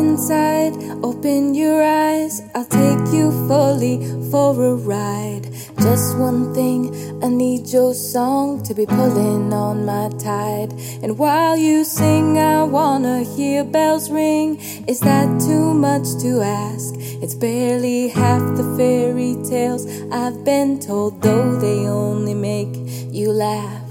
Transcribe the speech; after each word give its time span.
Inside, 0.00 0.72
open 1.02 1.54
your 1.54 1.82
eyes. 1.84 2.40
I'll 2.54 2.64
take 2.64 3.12
you 3.12 3.30
fully 3.46 3.96
for 4.30 4.50
a 4.72 4.74
ride. 4.74 5.44
Just 5.82 6.16
one 6.16 6.54
thing, 6.54 6.82
I 7.22 7.28
need 7.28 7.68
your 7.68 7.92
song 7.92 8.62
to 8.62 8.72
be 8.72 8.86
pulling 8.86 9.52
on 9.52 9.84
my 9.84 10.08
tide. 10.18 10.72
And 11.02 11.18
while 11.18 11.54
you 11.54 11.84
sing, 11.84 12.38
I 12.38 12.62
wanna 12.62 13.24
hear 13.24 13.62
bells 13.62 14.10
ring. 14.10 14.58
Is 14.88 15.00
that 15.00 15.28
too 15.38 15.74
much 15.74 16.06
to 16.22 16.40
ask? 16.40 16.94
It's 17.22 17.34
barely 17.34 18.08
half 18.08 18.40
the 18.56 18.64
fairy 18.78 19.36
tales 19.50 19.84
I've 20.10 20.42
been 20.46 20.80
told, 20.80 21.20
though 21.20 21.60
they 21.60 21.86
only 21.86 22.32
make 22.32 22.74
you 23.12 23.32
laugh. 23.32 23.89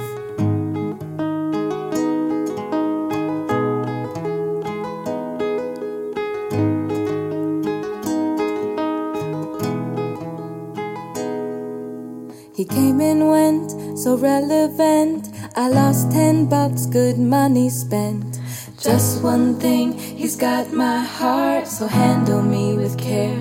He 12.60 12.66
came 12.66 13.00
and 13.00 13.30
went, 13.30 13.72
so 13.98 14.18
relevant. 14.18 15.30
I 15.56 15.70
lost 15.70 16.12
ten 16.12 16.46
bucks, 16.50 16.88
good 16.88 17.18
money 17.18 17.70
spent. 17.70 18.38
Just 18.82 19.24
one 19.24 19.58
thing, 19.62 19.94
he's 19.94 20.36
got 20.36 20.74
my 20.74 21.00
heart, 21.00 21.70
so 21.70 21.88
handle 21.88 22.42
me 22.42 22.76
with 22.76 23.00
care. 23.00 23.40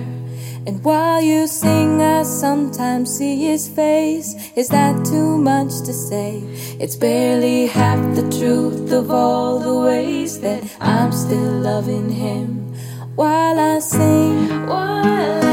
And 0.68 0.84
while 0.84 1.20
you 1.20 1.48
sing, 1.48 2.00
I 2.00 2.22
sometimes 2.22 3.10
see 3.10 3.44
his 3.44 3.68
face. 3.68 4.36
Is 4.54 4.68
that 4.68 5.04
too 5.04 5.36
much 5.36 5.80
to 5.86 5.92
say? 5.92 6.38
It's 6.78 6.94
barely 6.94 7.66
half 7.66 7.98
the 8.14 8.30
truth 8.38 8.92
of 8.92 9.10
all 9.10 9.58
the 9.58 9.74
ways 9.80 10.38
that 10.42 10.62
I'm 10.80 11.10
still 11.10 11.54
loving 11.54 12.08
him. 12.08 12.72
While 13.16 13.58
I 13.58 13.80
sing, 13.80 14.68
while 14.68 15.44
I, 15.44 15.47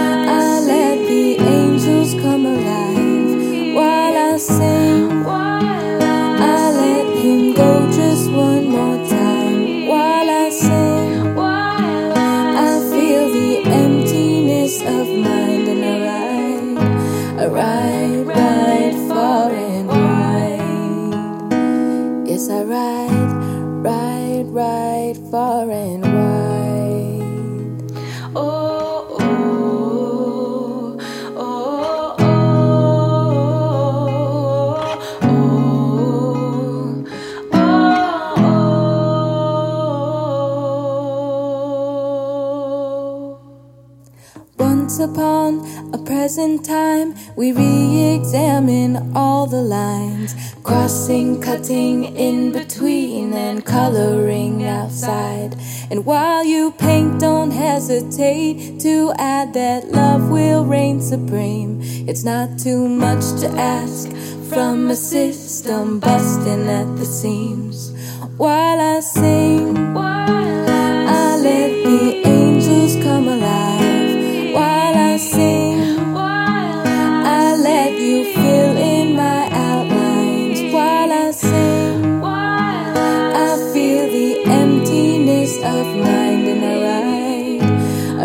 far 25.32 25.72
and 25.72 26.05
Once 44.98 45.12
upon 45.12 45.94
a 45.94 45.98
present 45.98 46.64
time, 46.64 47.14
we 47.36 47.52
re 47.52 48.16
examine 48.16 49.12
all 49.14 49.46
the 49.46 49.62
lines, 49.62 50.34
crossing, 50.64 51.42
cutting 51.42 52.06
in 52.16 52.54
between, 52.54 53.34
and 53.34 53.66
coloring 53.66 54.64
outside. 54.64 55.54
And 55.92 56.06
while 56.06 56.46
you 56.46 56.72
paint, 56.72 57.20
don't 57.20 57.52
hesitate 57.52 58.80
to 58.84 59.12
add 59.18 59.54
that 59.54 59.92
love 59.92 60.30
will 60.30 60.64
reign 60.64 61.02
supreme. 61.02 61.82
It's 61.82 62.24
not 62.24 62.58
too 62.58 62.88
much 62.88 63.26
to 63.42 63.50
ask 63.50 64.10
from 64.48 64.90
a 64.92 64.96
system 64.96 66.00
busting 66.00 66.70
at 66.70 66.96
the 66.96 67.06
seams. 67.06 67.92
While 68.38 68.80
I 68.80 69.02
sing, 69.02 69.94
you 78.06 78.24
fill 78.34 78.78
in 78.78 79.16
my 79.16 79.50
outlines. 79.52 80.62
While 80.74 81.12
I 81.12 81.32
sing, 81.32 82.24
I 82.24 83.50
feel 83.74 84.06
the 84.18 84.44
emptiness 84.46 85.58
of 85.58 85.86
mind 86.08 86.48
and 86.54 86.64
I 86.74 86.76
ride, 86.88 87.64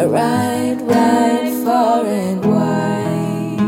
I 0.00 0.04
ride, 0.04 0.80
ride 0.82 1.64
far 1.64 2.04
and 2.06 2.44
wide. 2.54 3.60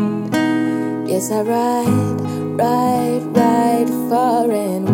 Yes, 1.09 1.31
I 1.31 1.41
ride, 1.41 2.21
ride, 2.61 3.25
ride 3.37 3.91
far 4.11 4.51
and 4.51 4.85
wide. 4.85 4.92